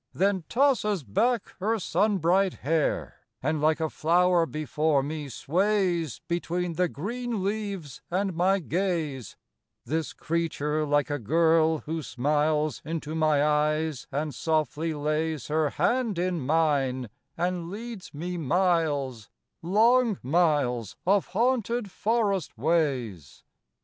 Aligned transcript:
Then 0.15 0.45
tosses 0.49 1.03
back 1.03 1.53
her 1.59 1.77
sunbright 1.77 2.55
hair, 2.65 3.19
And 3.43 3.61
like 3.61 3.79
a 3.79 3.87
flower 3.87 4.47
before 4.47 5.03
me 5.03 5.29
sways 5.29 6.21
Between 6.27 6.73
the 6.73 6.87
green 6.87 7.43
leaves 7.43 8.01
and 8.09 8.33
my 8.33 8.57
gaze: 8.57 9.37
This 9.85 10.13
creature 10.13 10.87
like 10.87 11.11
a 11.11 11.19
girl, 11.19 11.81
who 11.85 12.01
smiles 12.01 12.81
Into 12.83 13.13
my 13.13 13.45
eyes 13.45 14.07
and 14.11 14.33
softly 14.33 14.95
lays 14.95 15.49
Her 15.49 15.69
hand 15.69 16.17
in 16.17 16.39
mine 16.41 17.07
and 17.37 17.69
leads 17.69 18.11
me 18.11 18.37
miles, 18.39 19.29
Long 19.61 20.17
miles 20.23 20.95
of 21.05 21.27
haunted 21.27 21.91
forest 21.91 22.57
ways. 22.57 23.43